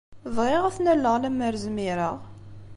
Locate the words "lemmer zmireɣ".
1.17-2.15